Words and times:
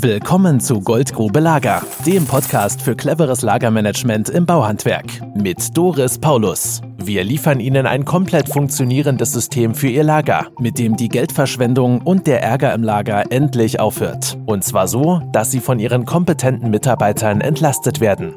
Willkommen 0.00 0.60
zu 0.60 0.80
Goldgrube 0.80 1.40
Lager, 1.40 1.84
dem 2.06 2.24
Podcast 2.24 2.80
für 2.82 2.94
cleveres 2.94 3.42
Lagermanagement 3.42 4.28
im 4.28 4.46
Bauhandwerk 4.46 5.06
mit 5.34 5.76
Doris 5.76 6.20
Paulus. 6.20 6.80
Wir 6.98 7.24
liefern 7.24 7.58
Ihnen 7.58 7.84
ein 7.84 8.04
komplett 8.04 8.48
funktionierendes 8.48 9.32
System 9.32 9.74
für 9.74 9.88
Ihr 9.88 10.04
Lager, 10.04 10.52
mit 10.60 10.78
dem 10.78 10.96
die 10.96 11.08
Geldverschwendung 11.08 12.02
und 12.02 12.28
der 12.28 12.44
Ärger 12.44 12.74
im 12.74 12.84
Lager 12.84 13.32
endlich 13.32 13.80
aufhört. 13.80 14.38
Und 14.46 14.62
zwar 14.62 14.86
so, 14.86 15.20
dass 15.32 15.50
Sie 15.50 15.58
von 15.58 15.80
Ihren 15.80 16.06
kompetenten 16.06 16.70
Mitarbeitern 16.70 17.40
entlastet 17.40 17.98
werden. 17.98 18.36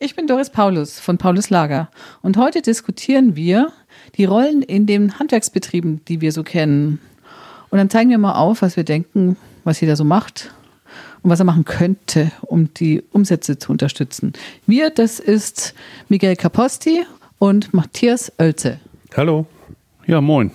Ich 0.00 0.16
bin 0.16 0.26
Doris 0.26 0.50
Paulus 0.50 0.98
von 0.98 1.16
Paulus 1.16 1.48
Lager 1.48 1.90
und 2.22 2.36
heute 2.36 2.60
diskutieren 2.60 3.36
wir 3.36 3.70
die 4.16 4.24
Rollen 4.24 4.62
in 4.62 4.86
den 4.86 5.20
Handwerksbetrieben, 5.20 6.04
die 6.08 6.20
wir 6.20 6.32
so 6.32 6.42
kennen. 6.42 6.98
Und 7.70 7.78
dann 7.78 7.88
zeigen 7.88 8.10
wir 8.10 8.18
mal 8.18 8.34
auf, 8.34 8.62
was 8.62 8.76
wir 8.76 8.84
denken, 8.84 9.36
was 9.64 9.80
jeder 9.80 9.96
so 9.96 10.04
macht 10.04 10.52
und 11.22 11.30
was 11.30 11.38
er 11.38 11.44
machen 11.44 11.64
könnte, 11.64 12.32
um 12.42 12.72
die 12.74 13.02
Umsätze 13.12 13.58
zu 13.58 13.72
unterstützen. 13.72 14.32
Wir, 14.66 14.90
das 14.90 15.20
ist 15.20 15.74
Miguel 16.08 16.36
Caposti 16.36 17.04
und 17.38 17.72
Matthias 17.72 18.32
Oelze. 18.38 18.78
Hallo. 19.16 19.46
Ja, 20.06 20.20
moin. 20.20 20.50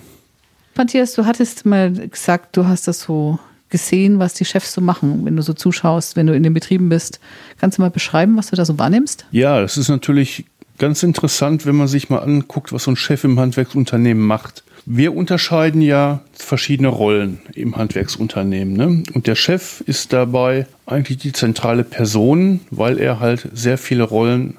Matthias, 0.76 1.14
du 1.14 1.26
hattest 1.26 1.66
mal 1.66 1.92
gesagt, 1.92 2.56
du 2.56 2.66
hast 2.66 2.86
das 2.86 3.00
so 3.00 3.38
gesehen, 3.68 4.18
was 4.18 4.34
die 4.34 4.44
Chefs 4.44 4.72
so 4.72 4.80
machen, 4.80 5.24
wenn 5.24 5.36
du 5.36 5.42
so 5.42 5.52
zuschaust, 5.52 6.16
wenn 6.16 6.26
du 6.26 6.34
in 6.34 6.42
den 6.42 6.54
Betrieben 6.54 6.88
bist. 6.88 7.20
Kannst 7.58 7.78
du 7.78 7.82
mal 7.82 7.90
beschreiben, 7.90 8.36
was 8.36 8.50
du 8.50 8.56
da 8.56 8.64
so 8.64 8.78
wahrnimmst? 8.78 9.26
Ja, 9.30 9.60
das 9.60 9.76
ist 9.76 9.88
natürlich 9.88 10.46
ganz 10.78 11.02
interessant, 11.02 11.66
wenn 11.66 11.76
man 11.76 11.88
sich 11.88 12.08
mal 12.08 12.20
anguckt, 12.20 12.72
was 12.72 12.84
so 12.84 12.92
ein 12.92 12.96
Chef 12.96 13.24
im 13.24 13.38
Handwerksunternehmen 13.38 14.24
macht. 14.24 14.62
Wir 14.90 15.14
unterscheiden 15.14 15.82
ja 15.82 16.22
verschiedene 16.32 16.88
Rollen 16.88 17.40
im 17.52 17.76
Handwerksunternehmen. 17.76 18.72
Ne? 18.72 19.02
Und 19.12 19.26
der 19.26 19.34
Chef 19.34 19.82
ist 19.82 20.14
dabei 20.14 20.66
eigentlich 20.86 21.18
die 21.18 21.34
zentrale 21.34 21.84
Person, 21.84 22.60
weil 22.70 22.96
er 22.98 23.20
halt 23.20 23.50
sehr 23.52 23.76
viele 23.76 24.04
Rollen 24.04 24.56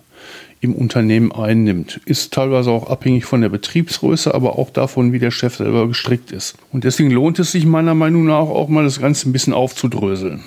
im 0.62 0.76
Unternehmen 0.76 1.32
einnimmt. 1.32 2.00
Ist 2.06 2.32
teilweise 2.32 2.70
auch 2.70 2.92
abhängig 2.92 3.26
von 3.26 3.42
der 3.42 3.50
Betriebsgröße, 3.50 4.32
aber 4.32 4.60
auch 4.60 4.70
davon, 4.70 5.14
wie 5.14 5.18
der 5.18 5.32
Chef 5.32 5.56
selber 5.56 5.88
gestrickt 5.88 6.32
ist. 6.32 6.56
Und 6.72 6.84
deswegen 6.84 7.10
lohnt 7.10 7.40
es 7.40 7.52
sich 7.52 7.66
meiner 7.66 7.96
Meinung 7.96 8.26
nach 8.26 8.50
auch 8.50 8.70
mal 8.70 8.84
das 8.84 9.02
Ganze 9.02 9.28
ein 9.28 9.34
bisschen 9.34 9.54
aufzudröseln. 9.54 10.44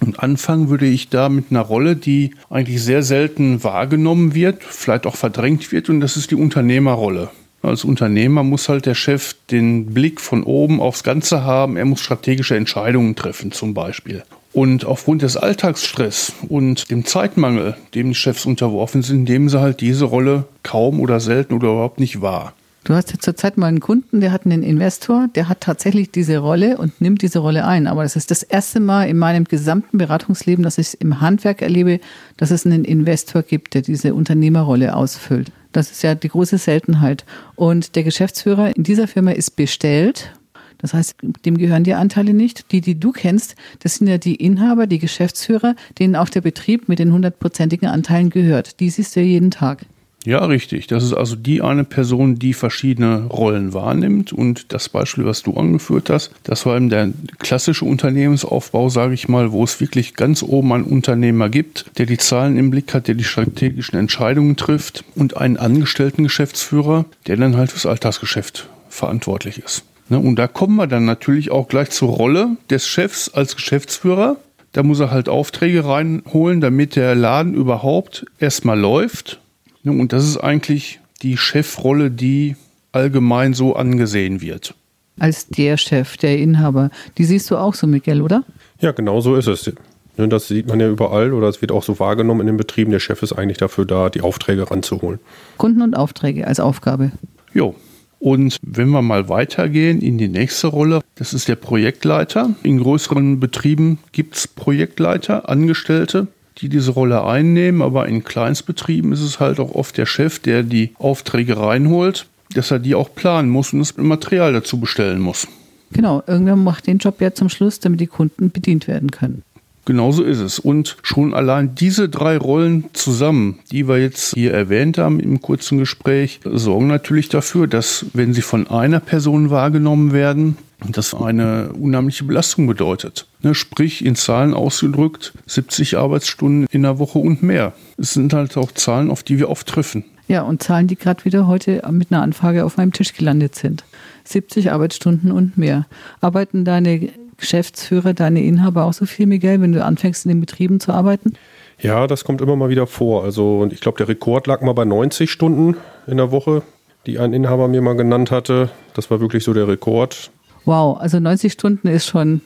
Und 0.00 0.18
anfangen 0.18 0.68
würde 0.68 0.86
ich 0.86 1.10
da 1.10 1.28
mit 1.28 1.44
einer 1.50 1.60
Rolle, 1.60 1.94
die 1.94 2.34
eigentlich 2.50 2.82
sehr 2.82 3.04
selten 3.04 3.62
wahrgenommen 3.62 4.34
wird, 4.34 4.64
vielleicht 4.64 5.06
auch 5.06 5.14
verdrängt 5.14 5.70
wird, 5.70 5.88
und 5.90 6.00
das 6.00 6.16
ist 6.16 6.32
die 6.32 6.34
Unternehmerrolle. 6.34 7.30
Als 7.62 7.84
Unternehmer 7.84 8.42
muss 8.42 8.68
halt 8.68 8.86
der 8.86 8.96
Chef 8.96 9.34
den 9.50 9.86
Blick 9.86 10.20
von 10.20 10.42
oben 10.42 10.80
aufs 10.80 11.04
Ganze 11.04 11.44
haben. 11.44 11.76
Er 11.76 11.84
muss 11.84 12.00
strategische 12.00 12.56
Entscheidungen 12.56 13.14
treffen, 13.14 13.52
zum 13.52 13.72
Beispiel. 13.72 14.24
Und 14.52 14.84
aufgrund 14.84 15.22
des 15.22 15.36
Alltagsstress 15.36 16.32
und 16.48 16.90
dem 16.90 17.06
Zeitmangel, 17.06 17.76
dem 17.94 18.08
die 18.08 18.14
Chefs 18.14 18.44
unterworfen 18.44 19.02
sind, 19.02 19.28
nehmen 19.28 19.48
sie 19.48 19.60
halt 19.60 19.80
diese 19.80 20.04
Rolle 20.04 20.44
kaum 20.62 21.00
oder 21.00 21.20
selten 21.20 21.54
oder 21.54 21.68
überhaupt 21.68 22.00
nicht 22.00 22.20
wahr. 22.20 22.52
Du 22.84 22.94
hast 22.94 23.12
ja 23.12 23.18
zurzeit 23.18 23.56
mal 23.56 23.68
einen 23.68 23.78
Kunden, 23.78 24.20
der 24.20 24.32
hat 24.32 24.44
einen 24.44 24.64
Investor, 24.64 25.28
der 25.36 25.48
hat 25.48 25.60
tatsächlich 25.60 26.10
diese 26.10 26.38
Rolle 26.38 26.78
und 26.78 27.00
nimmt 27.00 27.22
diese 27.22 27.38
Rolle 27.38 27.64
ein. 27.64 27.86
Aber 27.86 28.02
das 28.02 28.16
ist 28.16 28.32
das 28.32 28.42
erste 28.42 28.80
Mal 28.80 29.08
in 29.08 29.18
meinem 29.18 29.44
gesamten 29.44 29.98
Beratungsleben, 29.98 30.64
dass 30.64 30.78
ich 30.78 31.00
im 31.00 31.20
Handwerk 31.20 31.62
erlebe, 31.62 32.00
dass 32.36 32.50
es 32.50 32.66
einen 32.66 32.84
Investor 32.84 33.42
gibt, 33.42 33.74
der 33.74 33.82
diese 33.82 34.14
Unternehmerrolle 34.14 34.96
ausfüllt. 34.96 35.52
Das 35.72 35.90
ist 35.90 36.02
ja 36.02 36.14
die 36.14 36.28
große 36.28 36.58
Seltenheit. 36.58 37.24
Und 37.56 37.96
der 37.96 38.04
Geschäftsführer 38.04 38.76
in 38.76 38.82
dieser 38.82 39.08
Firma 39.08 39.32
ist 39.32 39.56
bestellt. 39.56 40.32
Das 40.78 40.94
heißt, 40.94 41.16
dem 41.46 41.58
gehören 41.58 41.84
die 41.84 41.94
Anteile 41.94 42.34
nicht. 42.34 42.72
Die, 42.72 42.80
die 42.80 42.98
du 42.98 43.12
kennst, 43.12 43.54
das 43.80 43.96
sind 43.96 44.08
ja 44.08 44.18
die 44.18 44.34
Inhaber, 44.34 44.86
die 44.86 44.98
Geschäftsführer, 44.98 45.76
denen 45.98 46.16
auch 46.16 46.28
der 46.28 46.40
Betrieb 46.40 46.88
mit 46.88 46.98
den 46.98 47.12
hundertprozentigen 47.12 47.88
Anteilen 47.88 48.30
gehört. 48.30 48.80
Die 48.80 48.90
siehst 48.90 49.14
du 49.16 49.20
ja 49.20 49.26
jeden 49.26 49.50
Tag. 49.50 49.86
Ja, 50.24 50.44
richtig. 50.44 50.86
Das 50.86 51.02
ist 51.02 51.14
also 51.14 51.34
die 51.34 51.62
eine 51.62 51.84
Person, 51.84 52.38
die 52.38 52.54
verschiedene 52.54 53.26
Rollen 53.26 53.74
wahrnimmt. 53.74 54.32
Und 54.32 54.72
das 54.72 54.88
Beispiel, 54.88 55.24
was 55.24 55.42
du 55.42 55.54
angeführt 55.54 56.10
hast, 56.10 56.30
das 56.44 56.64
war 56.64 56.76
eben 56.76 56.90
der 56.90 57.12
klassische 57.38 57.84
Unternehmensaufbau, 57.84 58.88
sage 58.88 59.14
ich 59.14 59.28
mal, 59.28 59.50
wo 59.52 59.64
es 59.64 59.80
wirklich 59.80 60.14
ganz 60.14 60.42
oben 60.42 60.72
einen 60.72 60.84
Unternehmer 60.84 61.48
gibt, 61.48 61.86
der 61.98 62.06
die 62.06 62.18
Zahlen 62.18 62.56
im 62.56 62.70
Blick 62.70 62.94
hat, 62.94 63.08
der 63.08 63.16
die 63.16 63.24
strategischen 63.24 63.98
Entscheidungen 63.98 64.56
trifft 64.56 65.04
und 65.16 65.36
einen 65.36 65.56
angestellten 65.56 66.22
Geschäftsführer, 66.22 67.04
der 67.26 67.36
dann 67.36 67.56
halt 67.56 67.72
fürs 67.72 67.86
Alltagsgeschäft 67.86 68.68
verantwortlich 68.88 69.58
ist. 69.58 69.84
Ne, 70.08 70.18
und 70.18 70.36
da 70.36 70.46
kommen 70.46 70.76
wir 70.76 70.86
dann 70.86 71.04
natürlich 71.04 71.50
auch 71.50 71.68
gleich 71.68 71.90
zur 71.90 72.10
Rolle 72.10 72.56
des 72.70 72.86
Chefs 72.86 73.28
als 73.28 73.56
Geschäftsführer. 73.56 74.36
Da 74.72 74.82
muss 74.82 75.00
er 75.00 75.10
halt 75.10 75.28
Aufträge 75.28 75.84
reinholen, 75.84 76.60
damit 76.60 76.96
der 76.96 77.14
Laden 77.14 77.54
überhaupt 77.54 78.24
erstmal 78.38 78.78
läuft 78.78 79.41
und 79.90 80.12
das 80.12 80.24
ist 80.24 80.38
eigentlich 80.38 81.00
die 81.22 81.36
Chefrolle, 81.36 82.10
die 82.10 82.56
allgemein 82.92 83.54
so 83.54 83.74
angesehen 83.74 84.40
wird. 84.40 84.74
Als 85.18 85.48
der 85.48 85.76
Chef, 85.76 86.16
der 86.16 86.38
Inhaber. 86.38 86.90
Die 87.18 87.24
siehst 87.24 87.50
du 87.50 87.56
auch 87.56 87.74
so, 87.74 87.86
Miguel, 87.86 88.22
oder? 88.22 88.44
Ja, 88.80 88.92
genau 88.92 89.20
so 89.20 89.36
ist 89.36 89.46
es. 89.46 89.72
Ne, 90.16 90.28
das 90.28 90.48
sieht 90.48 90.68
man 90.68 90.78
ja 90.78 90.88
überall 90.88 91.32
oder 91.32 91.48
es 91.48 91.60
wird 91.60 91.72
auch 91.72 91.82
so 91.82 91.98
wahrgenommen 91.98 92.42
in 92.42 92.46
den 92.48 92.56
Betrieben. 92.56 92.90
Der 92.90 93.00
Chef 93.00 93.22
ist 93.22 93.32
eigentlich 93.32 93.58
dafür 93.58 93.86
da, 93.86 94.10
die 94.10 94.20
Aufträge 94.20 94.70
ranzuholen. 94.70 95.20
Kunden 95.56 95.82
und 95.82 95.94
Aufträge 95.94 96.46
als 96.46 96.60
Aufgabe. 96.60 97.12
Jo. 97.54 97.74
Und 98.18 98.56
wenn 98.62 98.90
wir 98.90 99.02
mal 99.02 99.28
weitergehen 99.28 100.00
in 100.00 100.16
die 100.16 100.28
nächste 100.28 100.68
Rolle, 100.68 101.00
das 101.16 101.34
ist 101.34 101.48
der 101.48 101.56
Projektleiter. 101.56 102.54
In 102.62 102.78
größeren 102.78 103.40
Betrieben 103.40 103.98
gibt 104.12 104.36
es 104.36 104.46
Projektleiter, 104.46 105.48
Angestellte, 105.48 106.28
die 106.58 106.68
diese 106.68 106.92
Rolle 106.92 107.24
einnehmen, 107.24 107.82
aber 107.82 108.08
in 108.08 108.24
Kleinstbetrieben 108.24 109.12
ist 109.12 109.22
es 109.22 109.40
halt 109.40 109.60
auch 109.60 109.74
oft 109.74 109.96
der 109.96 110.06
Chef, 110.06 110.38
der 110.38 110.62
die 110.62 110.94
Aufträge 110.98 111.58
reinholt, 111.58 112.26
dass 112.54 112.70
er 112.70 112.78
die 112.78 112.94
auch 112.94 113.14
planen 113.14 113.50
muss 113.50 113.72
und 113.72 113.80
das 113.80 113.96
Material 113.96 114.52
dazu 114.52 114.78
bestellen 114.78 115.20
muss. 115.20 115.46
Genau, 115.92 116.22
irgendwer 116.26 116.56
macht 116.56 116.86
den 116.86 116.98
Job 116.98 117.20
ja 117.20 117.34
zum 117.34 117.48
Schluss, 117.48 117.80
damit 117.80 118.00
die 118.00 118.06
Kunden 118.06 118.50
bedient 118.50 118.88
werden 118.88 119.10
können. 119.10 119.42
Genauso 119.84 120.22
ist 120.22 120.38
es. 120.38 120.58
Und 120.58 120.96
schon 121.02 121.34
allein 121.34 121.74
diese 121.74 122.08
drei 122.08 122.36
Rollen 122.36 122.84
zusammen, 122.92 123.58
die 123.72 123.88
wir 123.88 123.98
jetzt 123.98 124.34
hier 124.34 124.52
erwähnt 124.52 124.96
haben 124.96 125.18
im 125.18 125.40
kurzen 125.42 125.78
Gespräch, 125.78 126.40
sorgen 126.44 126.86
natürlich 126.86 127.28
dafür, 127.28 127.66
dass 127.66 128.06
wenn 128.12 128.32
sie 128.32 128.42
von 128.42 128.68
einer 128.68 129.00
Person 129.00 129.50
wahrgenommen 129.50 130.12
werden, 130.12 130.56
das 130.90 131.14
eine 131.14 131.72
unheimliche 131.72 132.24
Belastung 132.24 132.66
bedeutet. 132.66 133.26
Ne, 133.42 133.54
sprich, 133.54 134.04
in 134.04 134.16
Zahlen 134.16 134.54
ausgedrückt, 134.54 135.32
70 135.46 135.98
Arbeitsstunden 135.98 136.66
in 136.70 136.82
der 136.82 136.98
Woche 136.98 137.18
und 137.18 137.42
mehr. 137.42 137.72
Es 137.98 138.14
sind 138.14 138.32
halt 138.32 138.56
auch 138.56 138.72
Zahlen, 138.72 139.10
auf 139.10 139.22
die 139.22 139.38
wir 139.38 139.48
oft 139.48 139.66
treffen. 139.66 140.04
Ja, 140.28 140.42
und 140.42 140.62
Zahlen, 140.62 140.86
die 140.86 140.96
gerade 140.96 141.24
wieder 141.24 141.46
heute 141.46 141.82
mit 141.90 142.10
einer 142.10 142.22
Anfrage 142.22 142.64
auf 142.64 142.76
meinem 142.76 142.92
Tisch 142.92 143.12
gelandet 143.12 143.54
sind. 143.54 143.84
70 144.24 144.72
Arbeitsstunden 144.72 145.32
und 145.32 145.58
mehr. 145.58 145.86
Arbeiten 146.20 146.64
deine 146.64 147.10
Geschäftsführer, 147.36 148.14
deine 148.14 148.42
Inhaber 148.42 148.84
auch 148.84 148.92
so 148.92 149.04
viel, 149.04 149.26
Miguel, 149.26 149.60
wenn 149.60 149.72
du 149.72 149.84
anfängst 149.84 150.24
in 150.24 150.30
den 150.30 150.40
Betrieben 150.40 150.80
zu 150.80 150.92
arbeiten? 150.92 151.34
Ja, 151.80 152.06
das 152.06 152.24
kommt 152.24 152.40
immer 152.40 152.56
mal 152.56 152.70
wieder 152.70 152.86
vor. 152.86 153.24
Also 153.24 153.68
ich 153.70 153.80
glaube, 153.80 153.98
der 153.98 154.08
Rekord 154.08 154.46
lag 154.46 154.62
mal 154.62 154.72
bei 154.72 154.84
90 154.84 155.30
Stunden 155.30 155.76
in 156.06 156.16
der 156.16 156.30
Woche, 156.30 156.62
die 157.06 157.18
ein 157.18 157.32
Inhaber 157.32 157.66
mir 157.68 157.82
mal 157.82 157.96
genannt 157.96 158.30
hatte. 158.30 158.70
Das 158.94 159.10
war 159.10 159.20
wirklich 159.20 159.42
so 159.42 159.52
der 159.52 159.66
Rekord. 159.66 160.30
Wow, 160.64 160.98
also 161.00 161.18
90 161.20 161.52
Stunden 161.52 161.88
ist 161.88 162.06
schon 162.06 162.40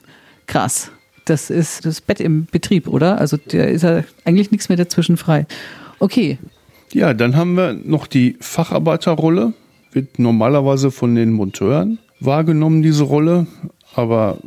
krass. 0.47 0.91
Das 1.25 1.50
ist 1.50 1.84
das 1.84 2.00
Bett 2.00 2.21
im 2.21 2.47
Betrieb, 2.47 2.87
oder? 2.88 3.19
Also 3.19 3.37
da 3.37 3.65
ist 3.65 3.82
ja 3.82 4.04
eigentlich 4.25 4.50
nichts 4.50 4.69
mehr 4.69 4.78
dazwischen 4.78 5.16
frei. 5.16 5.47
Okay. 5.99 6.38
Ja, 6.93 7.15
dann 7.15 7.37
haben 7.37 7.56
wir 7.56 7.72
noch 7.72 8.06
die 8.06 8.37
Facharbeiterrolle. 8.41 9.53
Wird 9.93 10.19
normalerweise 10.19 10.91
von 10.91 11.15
den 11.15 11.32
Monteuren 11.32 11.99
wahrgenommen, 12.21 12.82
diese 12.82 13.04
Rolle. 13.04 13.47
Aber 13.94 14.38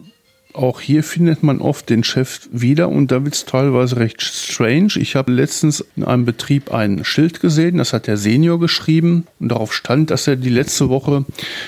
auch 0.54 0.82
hier 0.82 1.04
findet 1.04 1.44
man 1.44 1.62
oft 1.62 1.90
den 1.90 2.04
Chef 2.04 2.50
wieder 2.52 2.90
und 2.90 3.12
da 3.12 3.24
wird 3.24 3.36
es 3.36 3.46
teilweise 3.46 3.98
recht 3.98 4.22
strange. 4.22 4.94
Ich 4.96 5.16
habe 5.16 5.32
letztens 5.32 5.86
in 5.96 6.04
einem 6.04 6.26
Betrieb 6.26 6.74
ein 6.74 7.06
Schild 7.06 7.40
gesehen, 7.40 7.78
das 7.78 7.94
hat 7.94 8.08
der 8.08 8.18
Senior 8.18 8.60
geschrieben 8.60 9.28
und 9.40 9.50
darauf 9.50 9.74
stand, 9.74 10.10
dass 10.10 10.28
er 10.28 10.36
die 10.36 10.50
letzte 10.50 10.90
Woche 10.90 11.24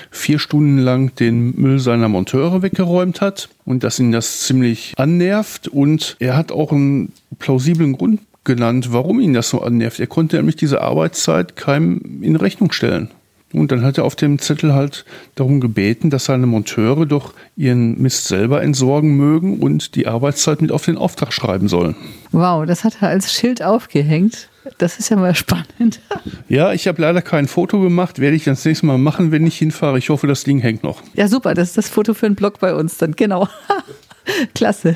vier 0.09 0.39
Stunden 0.39 0.79
lang 0.79 1.13
den 1.15 1.55
Müll 1.55 1.79
seiner 1.79 2.09
Monteure 2.09 2.63
weggeräumt 2.63 3.21
hat 3.21 3.49
und 3.65 3.83
dass 3.83 3.99
ihn 3.99 4.11
das 4.11 4.41
ziemlich 4.41 4.93
annervt 4.97 5.67
und 5.67 6.15
er 6.19 6.35
hat 6.35 6.51
auch 6.51 6.71
einen 6.71 7.13
plausiblen 7.37 7.93
Grund 7.93 8.21
genannt, 8.43 8.91
warum 8.91 9.19
ihn 9.19 9.33
das 9.33 9.49
so 9.49 9.61
annervt. 9.61 9.99
Er 9.99 10.07
konnte 10.07 10.37
nämlich 10.37 10.55
diese 10.55 10.81
Arbeitszeit 10.81 11.55
keinem 11.55 12.23
in 12.23 12.35
Rechnung 12.35 12.71
stellen. 12.71 13.09
Und 13.53 13.71
dann 13.71 13.83
hat 13.83 13.97
er 13.97 14.05
auf 14.05 14.15
dem 14.15 14.39
Zettel 14.39 14.73
halt 14.73 15.05
darum 15.35 15.59
gebeten, 15.59 16.09
dass 16.09 16.25
seine 16.25 16.47
Monteure 16.47 17.05
doch 17.05 17.33
ihren 17.55 18.01
Mist 18.01 18.27
selber 18.27 18.61
entsorgen 18.61 19.15
mögen 19.15 19.59
und 19.59 19.95
die 19.95 20.07
Arbeitszeit 20.07 20.61
mit 20.61 20.71
auf 20.71 20.85
den 20.85 20.97
Auftrag 20.97 21.33
schreiben 21.33 21.67
sollen. 21.67 21.95
Wow, 22.31 22.65
das 22.65 22.83
hat 22.83 22.97
er 23.01 23.09
als 23.09 23.33
Schild 23.33 23.61
aufgehängt. 23.61 24.49
Das 24.77 24.99
ist 24.99 25.09
ja 25.09 25.17
mal 25.17 25.35
spannend. 25.35 25.99
Ja, 26.47 26.73
ich 26.73 26.87
habe 26.87 27.01
leider 27.01 27.21
kein 27.21 27.47
Foto 27.47 27.79
gemacht. 27.81 28.19
Werde 28.19 28.35
ich 28.35 28.43
das 28.43 28.63
nächste 28.63 28.85
Mal 28.85 28.97
machen, 28.97 29.31
wenn 29.31 29.45
ich 29.45 29.57
hinfahre. 29.57 29.97
Ich 29.97 30.09
hoffe, 30.09 30.27
das 30.27 30.43
Ding 30.43 30.59
hängt 30.59 30.83
noch. 30.83 31.01
Ja, 31.13 31.27
super. 31.27 31.53
Das 31.53 31.69
ist 31.69 31.77
das 31.77 31.89
Foto 31.89 32.13
für 32.13 32.25
einen 32.25 32.35
Blog 32.35 32.59
bei 32.59 32.73
uns 32.73 32.97
dann. 32.97 33.13
Genau. 33.13 33.47
Klasse. 34.55 34.95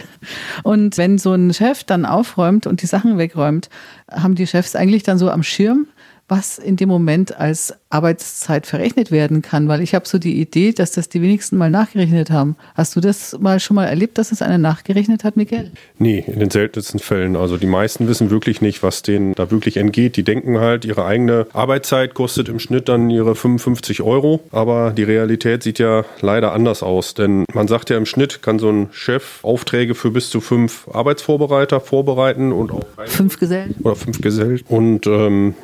Und 0.63 0.98
wenn 0.98 1.18
so 1.18 1.34
ein 1.34 1.54
Chef 1.54 1.84
dann 1.84 2.06
aufräumt 2.06 2.68
und 2.68 2.81
die 2.81 2.86
Sachen 2.86 3.18
wegräumt, 3.18 3.69
haben 4.10 4.36
die 4.36 4.48
Chefs 4.48 4.75
eigentlich 4.75 5.04
dann 5.04 5.18
so 5.18 5.30
am 5.30 5.44
Schirm, 5.44 5.88
was 6.27 6.57
in 6.57 6.75
dem 6.75 6.89
Moment 6.89 7.38
als 7.39 7.74
Arbeitszeit 7.89 8.66
verrechnet 8.66 9.12
werden 9.12 9.42
kann, 9.42 9.68
weil 9.68 9.81
ich 9.81 9.94
habe 9.94 10.07
so 10.07 10.18
die 10.18 10.42
Idee, 10.42 10.74
dass 10.74 10.92
das 10.92 11.07
die 11.07 11.22
wenigsten 11.22 11.56
mal 11.56 11.69
nachgerechnet 11.69 12.31
haben. 12.31 12.56
Hast 12.74 12.95
du 12.95 13.00
das 13.00 13.38
mal 13.39 13.60
schon 13.60 13.75
mal 13.75 13.86
erlebt, 13.86 14.18
dass 14.18 14.31
es 14.31 14.42
einer 14.42 14.57
nachgerechnet 14.57 15.24
hat, 15.24 15.38
Miguel? 15.38 15.72
Nee, 15.98 16.24
in 16.27 16.39
den 16.39 16.50
seltensten 16.50 17.00
Fällen. 17.00 17.36
Also 17.36 17.57
die 17.57 17.68
meisten 17.68 18.07
wissen 18.07 18.31
wirklich 18.31 18.62
nicht, 18.62 18.83
was 18.83 19.04
denen 19.04 19.33
da 19.33 19.51
wirklich 19.51 19.77
entgeht. 19.77 20.18
Die 20.18 20.24
denken 20.24 20.60
halt, 20.60 20.83
ihre 20.83 21.06
eigene 21.06 21.48
Arbeitszeit 21.54 22.16
kostet 22.16 22.50
im 22.50 22.60
Schnitt 22.60 22.89
dann 22.89 23.10
ihre 23.10 23.36
55 23.36 24.01
Euro, 24.01 24.42
aber 24.51 24.92
die 24.92 25.04
Realität 25.04 25.63
sieht 25.63 25.80
ja 25.80 26.06
leider 26.21 26.54
anders 26.54 26.83
aus, 26.83 27.13
denn 27.13 27.45
man 27.54 27.68
sagt 27.68 27.89
ja 27.89 27.98
im 27.98 28.06
Schnitt 28.06 28.42
kann 28.42 28.60
so 28.60 28.69
ein 28.69 28.89
Chef 28.92 29.44
Aufträge 29.44 29.95
für 29.95 30.12
bis 30.12 30.30
zu 30.30 30.42
fünf 30.42 30.88
Arbeitsvorbereiter 30.92 31.80
vorbereiten 31.80 32.51
und 32.51 32.71
auch 32.71 32.86
fünf 33.06 33.39
Gesellen 33.39 33.75
oder 33.83 33.95
fünf 33.95 34.21
Gesellen 34.21 34.62
und 34.68 35.07
ähm, 35.07 35.56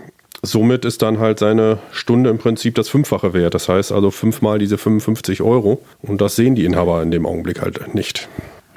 Somit 0.44 0.86
ist 0.86 1.04
dann 1.04 1.20
halt 1.20 1.38
seine 1.38 1.78
Stunde 1.92 2.32
im 2.32 2.40
Prinzip 2.40 2.74
das 2.76 2.90
Fünffache 2.90 3.34
wert. 3.34 3.54
Das 3.54 3.70
heißt 3.70 3.92
also 3.92 4.10
fünfmal 4.10 4.58
diese 4.58 4.78
55 4.78 5.42
Euro. 5.42 5.82
Und 6.02 6.20
das 6.22 6.36
sehen 6.36 6.56
die 6.56 6.66
Inhaber 6.66 7.04
in 7.04 7.12
dem 7.12 7.28
Augenblick 7.28 7.62
halt 7.62 7.94
nicht. 7.94 8.28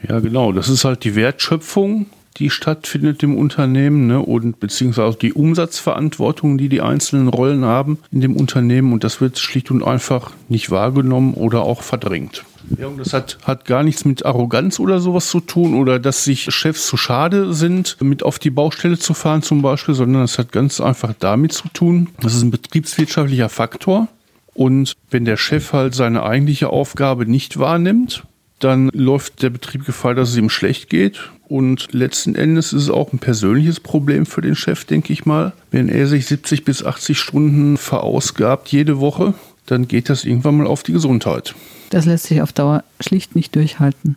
Ja, 0.06 0.20
genau. 0.20 0.52
Das 0.52 0.69
ist 0.69 0.84
halt 0.84 1.05
die 1.05 1.14
Wertschöpfung, 1.14 2.06
die 2.37 2.50
stattfindet 2.50 3.22
im 3.22 3.38
Unternehmen 3.38 4.06
ne? 4.06 4.20
und 4.20 4.61
beziehungsweise 4.61 5.16
die 5.16 5.32
Umsatzverantwortung, 5.32 6.58
die 6.58 6.69
die 6.69 6.82
einzelnen 6.82 7.28
Rollen 7.28 7.64
haben 7.64 7.99
in 8.11 8.20
dem 8.20 8.37
Unternehmen. 8.37 8.93
Und 8.93 9.02
das 9.02 9.22
wird 9.22 9.38
schlicht 9.38 9.70
und 9.70 9.82
einfach 9.82 10.32
nicht 10.50 10.70
wahrgenommen 10.70 11.32
oder 11.32 11.62
auch 11.62 11.82
verdrängt. 11.82 12.44
Ja, 12.78 12.87
und 12.87 12.99
das 12.99 13.12
hat, 13.12 13.38
hat 13.44 13.64
gar 13.64 13.82
nichts 13.82 14.05
mit 14.05 14.25
Arroganz 14.25 14.81
oder 14.81 15.00
sowas 15.00 15.28
zu 15.28 15.40
tun 15.40 15.75
oder 15.75 15.99
dass 15.99 16.25
sich 16.25 16.52
Chefs 16.55 16.87
zu 16.87 16.96
schade 16.96 17.52
sind, 17.52 17.96
mit 18.00 18.22
auf 18.22 18.38
die 18.38 18.50
Baustelle 18.50 18.99
zu 18.99 19.14
fahren 19.14 19.43
zum 19.43 19.62
Beispiel, 19.62 19.94
sondern 19.94 20.22
es 20.22 20.38
hat 20.38 20.52
ganz 20.52 20.81
einfach 20.81 21.14
damit 21.19 21.52
zu 21.52 21.69
tun, 21.69 22.08
das 22.20 22.34
ist 22.34 22.43
ein 22.43 22.50
betriebswirtschaftlicher 22.50 23.49
Faktor. 23.49 24.08
Und 24.55 24.94
wenn 25.11 25.25
der 25.25 25.37
Chef 25.37 25.72
halt 25.72 25.94
seine 25.94 26.22
eigentliche 26.22 26.70
Aufgabe 26.70 27.26
nicht 27.26 27.58
wahrnimmt, 27.58 28.22
dann 28.61 28.88
läuft 28.94 29.43
der 29.43 29.50
Betrieb 29.50 29.84
Gefahr, 29.84 30.14
dass 30.14 30.31
es 30.31 30.37
ihm 30.37 30.49
schlecht 30.49 30.88
geht. 30.88 31.31
Und 31.49 31.93
letzten 31.93 32.34
Endes 32.34 32.72
ist 32.72 32.84
es 32.84 32.90
auch 32.90 33.12
ein 33.12 33.19
persönliches 33.19 33.81
Problem 33.81 34.26
für 34.26 34.40
den 34.40 34.55
Chef, 34.55 34.84
denke 34.84 35.12
ich 35.12 35.26
mal. 35.26 35.52
Wenn 35.70 35.88
er 35.88 36.06
sich 36.06 36.26
70 36.26 36.64
bis 36.64 36.84
80 36.84 37.19
Stunden 37.19 37.76
verausgabt 37.76 38.69
jede 38.69 39.00
Woche, 39.00 39.34
dann 39.66 39.88
geht 39.88 40.08
das 40.11 40.25
irgendwann 40.25 40.56
mal 40.56 40.66
auf 40.66 40.82
die 40.82 40.93
Gesundheit. 40.93 41.55
Das 41.90 42.06
lässt 42.06 42.25
sich 42.25 42.43
auf 42.43 42.52
Dauer 42.52 42.82
schlicht 43.00 43.37
nicht 43.37 43.55
durchhalten. 43.55 44.16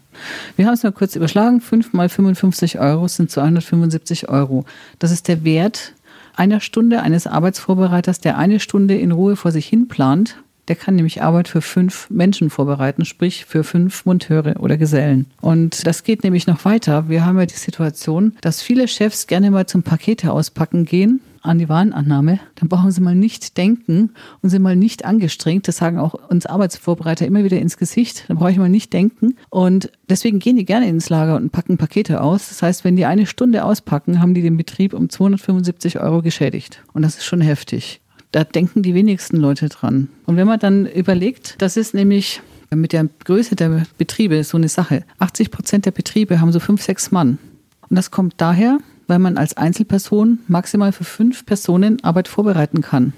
Wir 0.55 0.65
haben 0.65 0.73
es 0.73 0.83
mal 0.83 0.91
kurz 0.91 1.15
überschlagen. 1.15 1.61
5 1.61 1.94
mal 1.94 2.09
55 2.09 2.79
Euro 2.79 3.07
sind 3.07 3.29
275 3.29 4.29
Euro. 4.29 4.65
Das 4.99 5.11
ist 5.11 5.27
der 5.27 5.44
Wert 5.44 5.94
einer 6.35 6.59
Stunde 6.59 7.01
eines 7.01 7.27
Arbeitsvorbereiters, 7.27 8.19
der 8.19 8.38
eine 8.38 8.59
Stunde 8.59 8.95
in 8.95 9.11
Ruhe 9.11 9.35
vor 9.35 9.51
sich 9.51 9.67
hin 9.67 9.88
plant. 9.88 10.38
Der 10.67 10.75
kann 10.75 10.95
nämlich 10.95 11.21
Arbeit 11.21 11.47
für 11.47 11.61
fünf 11.61 12.09
Menschen 12.09 12.49
vorbereiten, 12.49 13.05
sprich 13.05 13.45
für 13.45 13.63
fünf 13.63 14.05
Monteure 14.05 14.59
oder 14.59 14.77
Gesellen. 14.77 15.27
Und 15.39 15.88
das 15.88 16.03
geht 16.03 16.23
nämlich 16.23 16.45
noch 16.45 16.65
weiter. 16.65 17.07
Wir 17.07 17.25
haben 17.25 17.39
ja 17.39 17.45
die 17.45 17.55
Situation, 17.55 18.35
dass 18.41 18.61
viele 18.61 18.88
Chefs 18.88 19.27
gerne 19.27 19.49
mal 19.49 19.65
zum 19.65 19.83
Pakete 19.83 20.31
auspacken 20.31 20.85
gehen 20.85 21.21
an 21.47 21.57
die 21.57 21.69
Warenannahme, 21.69 22.39
dann 22.55 22.69
brauchen 22.69 22.91
Sie 22.91 23.01
mal 23.01 23.15
nicht 23.15 23.57
denken 23.57 24.11
und 24.41 24.49
sind 24.49 24.61
mal 24.61 24.75
nicht 24.75 25.05
angestrengt. 25.05 25.67
Das 25.67 25.77
sagen 25.77 25.97
auch 25.97 26.13
uns 26.29 26.45
Arbeitsvorbereiter 26.45 27.25
immer 27.25 27.44
wieder 27.44 27.59
ins 27.59 27.77
Gesicht. 27.77 28.25
Dann 28.27 28.38
brauche 28.38 28.51
ich 28.51 28.57
mal 28.57 28.69
nicht 28.69 28.94
denken. 28.94 29.35
Und 29.49 29.91
deswegen 30.09 30.39
gehen 30.39 30.55
die 30.55 30.65
gerne 30.65 30.88
ins 30.88 31.09
Lager 31.09 31.35
und 31.35 31.51
packen 31.51 31.77
Pakete 31.77 32.21
aus. 32.21 32.49
Das 32.49 32.61
heißt, 32.61 32.83
wenn 32.83 32.95
die 32.95 33.05
eine 33.05 33.25
Stunde 33.25 33.63
auspacken, 33.63 34.19
haben 34.19 34.33
die 34.33 34.41
den 34.41 34.57
Betrieb 34.57 34.94
um 34.94 35.09
275 35.09 35.99
Euro 35.99 36.21
geschädigt. 36.21 36.83
Und 36.94 37.01
das 37.01 37.17
ist 37.17 37.25
schon 37.25 37.41
heftig. 37.41 38.01
Da 38.31 38.44
denken 38.44 38.83
die 38.83 38.94
wenigsten 38.94 39.38
Leute 39.38 39.69
dran. 39.69 40.09
Und 40.25 40.35
wenn 40.35 40.47
man 40.47 40.59
dann 40.59 40.85
überlegt, 40.85 41.55
das 41.59 41.77
ist 41.77 41.94
nämlich 41.94 42.41
mit 42.75 42.91
der 42.91 43.07
Größe 43.23 43.55
der 43.55 43.85
Betriebe 43.97 44.44
so 44.44 44.57
eine 44.57 44.67
Sache. 44.67 45.03
80 45.19 45.51
Prozent 45.51 45.85
der 45.85 45.91
Betriebe 45.91 46.41
haben 46.41 46.51
so 46.51 46.59
fünf, 46.59 46.81
sechs 46.81 47.11
Mann. 47.11 47.38
Und 47.89 47.95
das 47.95 48.11
kommt 48.11 48.35
daher, 48.38 48.79
weil 49.07 49.19
man 49.19 49.38
als 49.38 49.56
Einzelperson 49.57 50.39
maximal 50.48 50.92
für 50.92 51.04
fünf 51.04 51.45
Personen 51.45 52.04
Arbeit 52.04 52.27
vorbereiten 52.27 52.81
kann. 52.81 53.13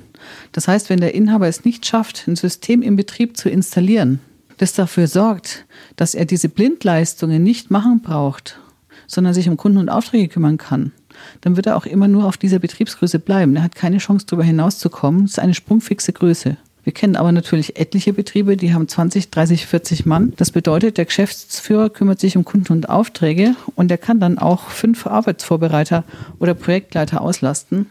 Das 0.52 0.68
heißt, 0.68 0.90
wenn 0.90 1.00
der 1.00 1.14
Inhaber 1.16 1.48
es 1.48 1.66
nicht 1.66 1.86
schafft, 1.86 2.28
ein 2.28 2.36
System 2.36 2.82
im 2.82 2.96
Betrieb 2.96 3.38
zu 3.38 3.50
installieren, 3.50 4.20
das 4.58 4.74
dafür 4.74 5.08
sorgt, 5.08 5.66
dass 5.96 6.14
er 6.14 6.26
diese 6.26 6.50
Blindleistungen 6.50 7.42
nicht 7.42 7.72
machen 7.72 8.02
braucht, 8.02 8.60
sondern 9.08 9.34
sich 9.34 9.50
um 9.50 9.58
Kunden 9.58 9.78
und 9.78 9.90
Aufträge 9.90 10.28
kümmern 10.28 10.58
kann, 10.58 10.92
dann 11.42 11.56
wird 11.56 11.68
er 11.68 11.78
auch 11.78 11.86
immer 11.86 12.08
nur 12.08 12.26
auf 12.26 12.38
dieser 12.38 12.60
Betriebsgröße 12.60 13.20
bleiben. 13.20 13.56
Er 13.56 13.64
hat 13.64 13.76
keine 13.76 13.98
Chance, 13.98 14.26
darüber 14.28 14.44
hinauszukommen. 14.44 15.24
Das 15.24 15.32
ist 15.32 15.40
eine 15.40 15.54
sprungfixe 15.54 16.14
Größe. 16.14 16.58
Wir 16.84 16.94
kennen 16.94 17.16
aber 17.16 17.32
natürlich 17.32 17.78
etliche 17.78 18.14
Betriebe, 18.14 18.58
die 18.58 18.74
haben 18.74 18.88
20, 18.88 19.30
30, 19.30 19.66
40 19.66 20.06
Mann. 20.06 20.34
Das 20.38 20.52
bedeutet, 20.52 20.98
der 20.98 21.06
Geschäftsführer 21.06 21.90
kümmert 21.90 22.20
sich 22.20 22.38
um 22.38 22.46
Kunden 22.46 22.74
und 22.74 22.90
Aufträge 22.90 23.56
und 23.76 23.92
er 23.92 23.98
kann 23.98 24.20
dann 24.20 24.38
auch 24.38 24.70
fünf 24.70 25.06
Arbeitsvorbereiter 25.06 26.04
oder 26.40 26.54
Projektleiter 26.54 27.22
auslasten. 27.22 27.88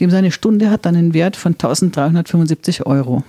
Dem 0.00 0.10
seine 0.10 0.30
Stunde 0.30 0.70
hat 0.70 0.84
dann 0.84 0.96
einen 0.96 1.14
Wert 1.14 1.36
von 1.36 1.52
1375 1.52 2.84
Euro. 2.84 3.24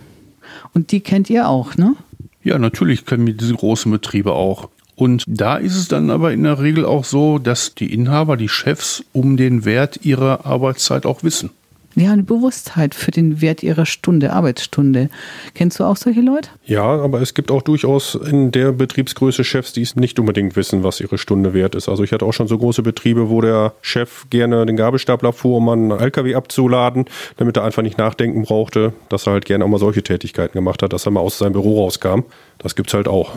Und 0.73 0.91
die 0.91 0.99
kennt 0.99 1.29
ihr 1.29 1.47
auch, 1.47 1.75
ne? 1.77 1.95
Ja, 2.43 2.57
natürlich 2.57 3.05
kennen 3.05 3.25
wir 3.25 3.33
diese 3.33 3.53
großen 3.53 3.91
Betriebe 3.91 4.33
auch. 4.33 4.69
Und 4.95 5.23
da 5.27 5.57
ist 5.57 5.75
es 5.75 5.87
dann 5.87 6.09
aber 6.09 6.33
in 6.33 6.43
der 6.43 6.59
Regel 6.59 6.83
auch 6.85 7.05
so, 7.05 7.37
dass 7.37 7.75
die 7.75 7.93
Inhaber, 7.93 8.35
die 8.35 8.49
Chefs 8.49 9.03
um 9.13 9.37
den 9.37 9.63
Wert 9.63 9.99
ihrer 10.03 10.45
Arbeitszeit 10.45 11.05
auch 11.05 11.23
wissen. 11.23 11.51
Ja, 11.99 12.11
eine 12.11 12.21
Bewusstheit 12.21 12.93
für 12.93 13.09
den 13.09 13.41
Wert 13.41 13.63
ihrer 13.63 13.87
Stunde, 13.87 14.31
Arbeitsstunde. 14.31 15.09
Kennst 15.55 15.79
du 15.79 15.83
auch 15.83 15.97
solche 15.97 16.21
Leute? 16.21 16.51
Ja, 16.63 16.83
aber 16.83 17.21
es 17.21 17.33
gibt 17.33 17.49
auch 17.49 17.63
durchaus 17.63 18.13
in 18.13 18.51
der 18.51 18.71
Betriebsgröße 18.71 19.43
Chefs, 19.43 19.73
die 19.73 19.81
es 19.81 19.95
nicht 19.95 20.19
unbedingt 20.19 20.55
wissen, 20.55 20.83
was 20.83 21.01
ihre 21.01 21.17
Stunde 21.17 21.55
wert 21.55 21.73
ist. 21.73 21.89
Also 21.89 22.03
ich 22.03 22.11
hatte 22.11 22.23
auch 22.23 22.33
schon 22.33 22.47
so 22.47 22.55
große 22.55 22.83
Betriebe, 22.83 23.31
wo 23.31 23.41
der 23.41 23.73
Chef 23.81 24.27
gerne 24.29 24.67
den 24.67 24.77
Gabelstapler 24.77 25.33
fuhr, 25.33 25.57
um 25.57 25.69
einen 25.69 25.89
LKW 25.89 26.35
abzuladen, 26.35 27.05
damit 27.37 27.57
er 27.57 27.63
einfach 27.63 27.81
nicht 27.81 27.97
nachdenken 27.97 28.43
brauchte, 28.43 28.93
dass 29.09 29.25
er 29.25 29.33
halt 29.33 29.45
gerne 29.45 29.65
auch 29.65 29.69
mal 29.69 29.79
solche 29.79 30.03
Tätigkeiten 30.03 30.53
gemacht 30.53 30.83
hat, 30.83 30.93
dass 30.93 31.07
er 31.07 31.11
mal 31.11 31.21
aus 31.21 31.39
seinem 31.39 31.53
Büro 31.53 31.83
rauskam. 31.83 32.19
Das 32.59 32.75
gibt's 32.75 32.93
halt 32.93 33.07
auch. 33.07 33.31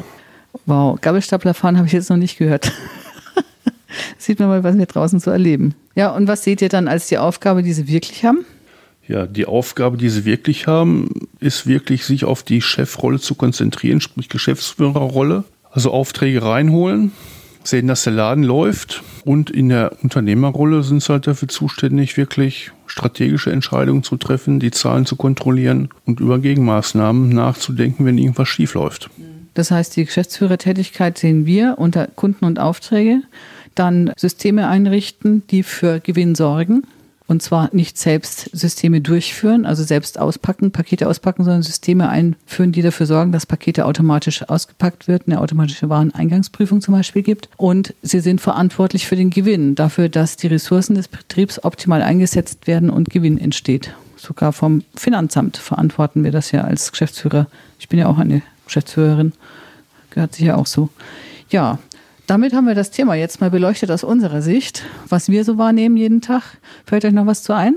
Wow, 0.66 1.00
Gabelstapler 1.00 1.54
fahren 1.54 1.78
habe 1.78 1.86
ich 1.86 1.94
jetzt 1.94 2.10
noch 2.10 2.18
nicht 2.18 2.36
gehört. 2.36 2.70
Sieht 4.18 4.38
man 4.38 4.48
mal, 4.48 4.64
was 4.64 4.76
wir 4.76 4.84
draußen 4.84 5.18
so 5.18 5.30
erleben. 5.30 5.74
Ja, 5.94 6.10
und 6.10 6.28
was 6.28 6.44
seht 6.44 6.62
ihr 6.62 6.68
dann 6.68 6.88
als 6.88 7.08
die 7.08 7.18
Aufgabe, 7.18 7.62
die 7.62 7.72
sie 7.72 7.88
wirklich 7.88 8.24
haben? 8.24 8.44
Ja, 9.08 9.26
die 9.26 9.46
Aufgabe, 9.46 9.96
die 9.96 10.08
sie 10.08 10.24
wirklich 10.24 10.68
haben, 10.68 11.08
ist 11.40 11.66
wirklich, 11.66 12.04
sich 12.04 12.24
auf 12.24 12.44
die 12.44 12.60
Chefrolle 12.60 13.18
zu 13.18 13.34
konzentrieren, 13.34 14.00
sprich 14.00 14.28
Geschäftsführerrolle. 14.28 15.44
Also 15.72 15.90
Aufträge 15.90 16.42
reinholen, 16.42 17.12
sehen, 17.62 17.86
dass 17.86 18.04
der 18.04 18.12
Laden 18.12 18.44
läuft. 18.44 19.02
Und 19.24 19.50
in 19.50 19.68
der 19.68 19.92
Unternehmerrolle 20.02 20.82
sind 20.82 21.02
sie 21.02 21.12
halt 21.12 21.26
dafür 21.26 21.48
zuständig, 21.48 22.16
wirklich 22.16 22.72
strategische 22.86 23.52
Entscheidungen 23.52 24.02
zu 24.02 24.16
treffen, 24.16 24.60
die 24.60 24.70
Zahlen 24.70 25.06
zu 25.06 25.16
kontrollieren 25.16 25.88
und 26.06 26.20
über 26.20 26.38
Gegenmaßnahmen 26.38 27.28
nachzudenken, 27.28 28.06
wenn 28.06 28.18
irgendwas 28.18 28.48
schief 28.48 28.74
läuft. 28.74 29.10
Das 29.54 29.70
heißt, 29.70 29.96
die 29.96 30.04
Geschäftsführertätigkeit 30.04 31.18
sehen 31.18 31.46
wir 31.46 31.76
unter 31.78 32.06
Kunden 32.06 32.44
und 32.44 32.58
Aufträge 32.58 33.22
dann 33.74 34.12
Systeme 34.16 34.68
einrichten, 34.68 35.42
die 35.50 35.62
für 35.62 36.00
Gewinn 36.00 36.34
sorgen. 36.34 36.82
Und 37.26 37.42
zwar 37.44 37.68
nicht 37.72 37.96
selbst 37.96 38.50
Systeme 38.52 39.00
durchführen, 39.00 39.64
also 39.64 39.84
selbst 39.84 40.18
auspacken, 40.18 40.72
Pakete 40.72 41.06
auspacken, 41.06 41.44
sondern 41.44 41.62
Systeme 41.62 42.08
einführen, 42.08 42.72
die 42.72 42.82
dafür 42.82 43.06
sorgen, 43.06 43.30
dass 43.30 43.46
Pakete 43.46 43.86
automatisch 43.86 44.42
ausgepackt 44.48 45.06
wird, 45.06 45.28
eine 45.28 45.40
automatische 45.40 45.88
Wareneingangsprüfung 45.88 46.80
zum 46.80 46.92
Beispiel 46.92 47.22
gibt. 47.22 47.48
Und 47.56 47.94
sie 48.02 48.18
sind 48.18 48.40
verantwortlich 48.40 49.06
für 49.06 49.14
den 49.14 49.30
Gewinn, 49.30 49.76
dafür, 49.76 50.08
dass 50.08 50.38
die 50.38 50.48
Ressourcen 50.48 50.96
des 50.96 51.06
Betriebs 51.06 51.62
optimal 51.62 52.02
eingesetzt 52.02 52.66
werden 52.66 52.90
und 52.90 53.10
Gewinn 53.10 53.38
entsteht. 53.38 53.94
Sogar 54.16 54.52
vom 54.52 54.82
Finanzamt 54.96 55.56
verantworten 55.56 56.24
wir 56.24 56.32
das 56.32 56.50
ja 56.50 56.62
als 56.62 56.90
Geschäftsführer. 56.90 57.46
Ich 57.78 57.88
bin 57.88 58.00
ja 58.00 58.08
auch 58.08 58.18
eine 58.18 58.42
Geschäftsführerin, 58.70 59.32
gehört 60.10 60.34
sich 60.34 60.46
ja 60.46 60.54
auch 60.54 60.66
so. 60.66 60.90
Ja, 61.50 61.80
damit 62.28 62.52
haben 62.52 62.68
wir 62.68 62.76
das 62.76 62.92
Thema 62.92 63.16
jetzt 63.16 63.40
mal 63.40 63.50
beleuchtet 63.50 63.90
aus 63.90 64.04
unserer 64.04 64.42
Sicht, 64.42 64.84
was 65.08 65.28
wir 65.28 65.44
so 65.44 65.58
wahrnehmen 65.58 65.96
jeden 65.96 66.20
Tag. 66.20 66.58
Fällt 66.86 67.04
euch 67.04 67.12
noch 67.12 67.26
was 67.26 67.42
zu 67.42 67.52
ein? 67.52 67.76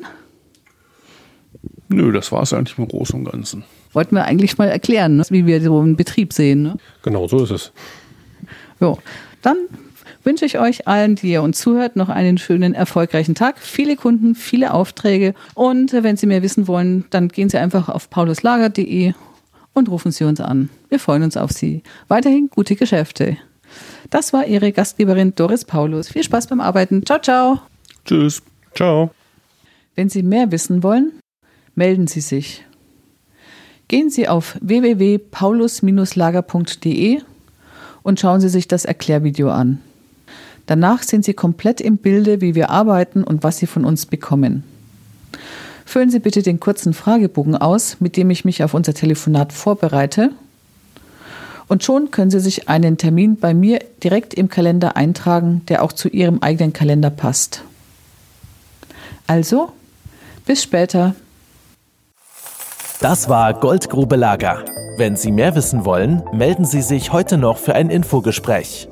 Nö, 1.87 2.11
das 2.11 2.31
war 2.31 2.43
es 2.43 2.53
eigentlich 2.53 2.77
im 2.77 2.87
Großen 2.87 3.19
und 3.19 3.31
Ganzen. 3.31 3.63
Wollten 3.93 4.15
wir 4.15 4.25
eigentlich 4.25 4.59
mal 4.59 4.69
erklären, 4.69 5.17
ne? 5.17 5.23
wie 5.29 5.47
wir 5.47 5.61
so 5.61 5.79
einen 5.79 5.95
Betrieb 5.95 6.31
sehen. 6.31 6.61
Ne? 6.61 6.77
Genau, 7.01 7.27
so 7.27 7.43
ist 7.43 7.51
es. 7.51 7.71
Jo, 8.79 8.99
dann 9.41 9.57
wünsche 10.23 10.45
ich 10.45 10.59
euch 10.59 10.87
allen, 10.87 11.15
die 11.15 11.31
ihr 11.31 11.41
uns 11.41 11.59
zuhört, 11.59 11.95
noch 11.95 12.09
einen 12.09 12.37
schönen, 12.37 12.75
erfolgreichen 12.75 13.33
Tag. 13.33 13.57
Viele 13.57 13.95
Kunden, 13.95 14.35
viele 14.35 14.75
Aufträge. 14.75 15.33
Und 15.55 15.91
wenn 15.93 16.17
Sie 16.17 16.27
mehr 16.27 16.43
wissen 16.43 16.67
wollen, 16.67 17.05
dann 17.09 17.29
gehen 17.29 17.49
Sie 17.49 17.57
einfach 17.57 17.89
auf 17.89 18.11
pauluslager.de 18.11 19.13
und 19.73 19.89
rufen 19.89 20.11
Sie 20.11 20.23
uns 20.23 20.39
an. 20.39 20.69
Wir 20.89 20.99
freuen 20.99 21.23
uns 21.23 21.37
auf 21.37 21.51
Sie. 21.51 21.81
Weiterhin 22.07 22.49
gute 22.49 22.75
Geschäfte. 22.75 23.37
Das 24.09 24.33
war 24.33 24.45
Ihre 24.45 24.71
Gastgeberin 24.71 25.33
Doris 25.35 25.65
Paulus. 25.65 26.09
Viel 26.09 26.23
Spaß 26.23 26.47
beim 26.47 26.61
Arbeiten. 26.61 27.05
Ciao, 27.05 27.19
ciao. 27.19 27.59
Tschüss. 28.05 28.41
Ciao. 28.75 29.11
Wenn 29.95 30.09
Sie 30.09 30.23
mehr 30.23 30.51
wissen 30.51 30.81
wollen, 30.83 31.11
melden 31.75 32.07
Sie 32.07 32.21
sich. 32.21 32.65
Gehen 33.87 34.09
Sie 34.09 34.27
auf 34.27 34.57
www.paulus-lager.de 34.61 37.21
und 38.01 38.19
schauen 38.19 38.41
Sie 38.41 38.49
sich 38.49 38.67
das 38.67 38.85
Erklärvideo 38.85 39.49
an. 39.49 39.79
Danach 40.65 41.03
sind 41.03 41.25
Sie 41.25 41.33
komplett 41.33 41.81
im 41.81 41.97
Bilde, 41.97 42.41
wie 42.41 42.55
wir 42.55 42.69
arbeiten 42.69 43.23
und 43.23 43.43
was 43.43 43.57
Sie 43.57 43.67
von 43.67 43.85
uns 43.85 44.05
bekommen. 44.05 44.63
Füllen 45.85 46.09
Sie 46.09 46.19
bitte 46.19 46.41
den 46.41 46.59
kurzen 46.59 46.93
Fragebogen 46.93 47.55
aus, 47.55 47.97
mit 47.99 48.17
dem 48.17 48.29
ich 48.29 48.45
mich 48.45 48.63
auf 48.63 48.73
unser 48.73 48.93
Telefonat 48.93 49.53
vorbereite. 49.53 50.31
Und 51.67 51.83
schon 51.83 52.11
können 52.11 52.31
Sie 52.31 52.39
sich 52.39 52.69
einen 52.69 52.97
Termin 52.97 53.37
bei 53.37 53.53
mir 53.53 53.79
direkt 54.03 54.33
im 54.33 54.49
Kalender 54.49 54.95
eintragen, 54.95 55.61
der 55.67 55.83
auch 55.83 55.93
zu 55.93 56.09
Ihrem 56.09 56.39
eigenen 56.41 56.73
Kalender 56.73 57.09
passt. 57.09 57.63
Also, 59.27 59.71
bis 60.45 60.61
später. 60.63 61.15
Das 62.99 63.29
war 63.29 63.53
Goldgrube 63.53 64.15
Lager. 64.15 64.63
Wenn 64.97 65.15
Sie 65.15 65.31
mehr 65.31 65.55
wissen 65.55 65.85
wollen, 65.85 66.21
melden 66.31 66.65
Sie 66.65 66.81
sich 66.81 67.11
heute 67.11 67.37
noch 67.37 67.57
für 67.57 67.73
ein 67.73 67.89
Infogespräch. 67.89 68.87